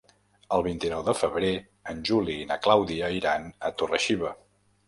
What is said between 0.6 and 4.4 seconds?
vint-i-nou de febrer en Juli i na Clàudia iran a Torre-xiva.